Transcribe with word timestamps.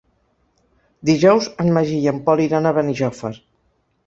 Dijous 1.09 1.49
en 1.65 1.69
Magí 1.75 1.99
i 2.07 2.09
en 2.13 2.23
Pol 2.31 2.43
iran 2.47 2.71
a 2.71 2.73
Benijòfar. 2.79 3.33